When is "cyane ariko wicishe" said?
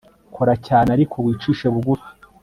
0.67-1.65